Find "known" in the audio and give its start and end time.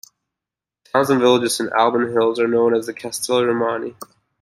2.47-2.73